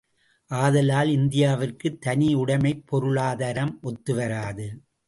ஆதலால், 0.51 1.09
இந்தியாவிற்குத் 1.09 1.97
தனியுடைமைப் 2.05 2.83
பொருளாதாரம் 2.85 3.79
ஒத்துவராது. 3.83 4.67